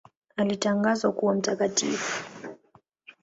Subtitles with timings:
[0.37, 2.23] Alitangazwa kuwa mtakatifu.